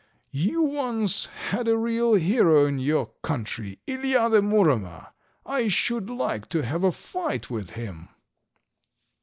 You 0.31 0.63
once 0.63 1.25
had 1.25 1.67
a 1.67 1.77
real 1.77 2.15
hero 2.15 2.65
in 2.65 2.79
your 2.79 3.11
country, 3.21 3.77
Ilija, 3.85 4.31
the 4.31 4.41
Muromer; 4.41 5.09
I 5.45 5.67
should 5.67 6.09
like 6.09 6.49
to 6.49 6.63
have 6.63 6.83
a 6.83 6.91
fight 6.91 7.51
with 7.51 7.69
him." 7.77 8.09